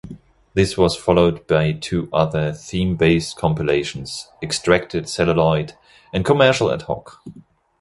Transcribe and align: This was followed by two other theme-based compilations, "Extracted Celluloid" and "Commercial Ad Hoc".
This 0.55 0.79
was 0.79 0.95
followed 0.95 1.45
by 1.45 1.73
two 1.73 2.09
other 2.11 2.53
theme-based 2.53 3.37
compilations, 3.37 4.29
"Extracted 4.41 5.07
Celluloid" 5.07 5.73
and 6.11 6.25
"Commercial 6.25 6.71
Ad 6.71 6.81
Hoc". 6.81 7.21